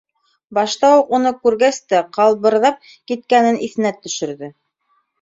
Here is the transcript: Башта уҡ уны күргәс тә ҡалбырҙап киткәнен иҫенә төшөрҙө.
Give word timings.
Башта 0.57 0.89
уҡ 1.01 1.13
уны 1.17 1.33
күргәс 1.43 1.79
тә 1.95 2.01
ҡалбырҙап 2.19 2.83
киткәнен 2.91 3.65
иҫенә 3.71 3.97
төшөрҙө. 4.03 4.55